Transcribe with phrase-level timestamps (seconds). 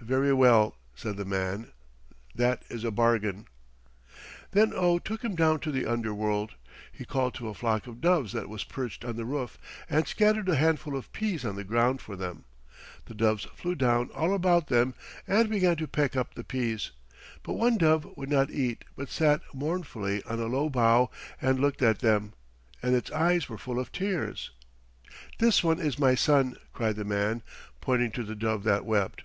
[0.00, 1.70] "Very well," said the man,
[2.34, 3.46] "that is a bargain."
[4.52, 6.54] Then Oh took him down to the underworld.
[6.90, 9.58] He called to a flock of doves that was perched on the roof
[9.90, 12.44] and scattered a handful of peas on the ground for them.
[13.04, 14.94] The doves flew down all about them
[15.28, 16.92] and began to peck up the peas;
[17.42, 21.10] but one dove would not eat but sat mournfully on a low bough
[21.42, 22.32] and looked at them,
[22.82, 24.50] and its eyes were full of tears.
[25.38, 27.42] "This one is my son," cried the man,
[27.82, 29.24] pointing to the dove that wept.